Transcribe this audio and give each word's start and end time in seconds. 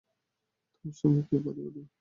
তোমার 0.75 0.95
সঙ্গে 1.01 1.21
কে 1.29 1.37
পারিয়া 1.45 1.67
উঠিবে। 1.69 1.83